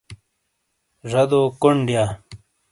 [1.11, 2.03] ڙَدو کوݨ دیا۔